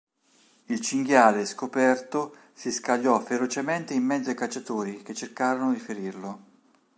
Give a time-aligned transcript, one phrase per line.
[0.65, 6.43] Il cinghiale scoperto si scagliò ferocemente in mezzo ai cacciatori che cercarono di ferirlo.